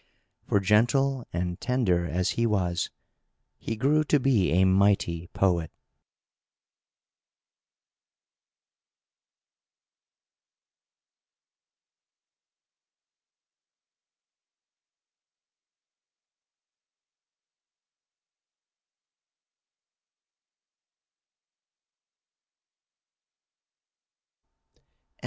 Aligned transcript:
For, 0.47 0.59
gentle 0.59 1.27
and 1.31 1.61
tender 1.61 2.07
as 2.07 2.31
he 2.31 2.47
was, 2.47 2.89
he 3.59 3.75
grew 3.75 4.03
to 4.05 4.19
be 4.19 4.49
a 4.51 4.63
mighty 4.65 5.27
poet! 5.27 5.69